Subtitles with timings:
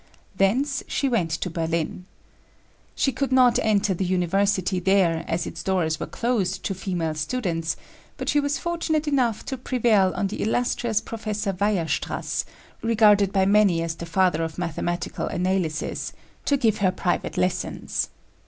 [0.35, 2.05] Thence she went to Berlin.
[2.95, 7.77] She could not enter the University there, as its doors were closed to female students;
[8.17, 12.45] but she was fortunate enough to prevail on the illustrious Professor Weierstrass,
[12.81, 16.13] regarded by many as the father of mathematical analysis,
[16.45, 18.09] to give her private lessons.